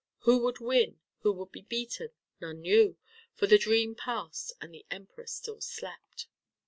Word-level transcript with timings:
Who 0.21 0.39
would 0.45 0.59
win, 0.59 0.99
who 1.19 1.31
would 1.33 1.51
be 1.51 1.61
beaten, 1.61 2.09
none 2.39 2.61
knew, 2.61 2.97
for 3.35 3.45
the 3.45 3.59
dream 3.59 3.93
passed 3.93 4.51
and 4.59 4.73
the 4.73 4.83
Emperor 4.89 5.27
still 5.27 5.61
slept. 5.61 6.25